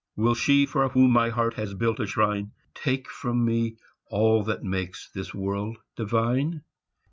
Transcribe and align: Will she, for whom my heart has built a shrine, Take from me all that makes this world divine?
Will 0.15 0.33
she, 0.33 0.65
for 0.65 0.89
whom 0.89 1.11
my 1.11 1.29
heart 1.29 1.53
has 1.57 1.75
built 1.75 1.99
a 1.99 2.07
shrine, 2.07 2.53
Take 2.73 3.07
from 3.07 3.45
me 3.45 3.77
all 4.07 4.43
that 4.45 4.63
makes 4.63 5.11
this 5.13 5.31
world 5.31 5.77
divine? 5.95 6.63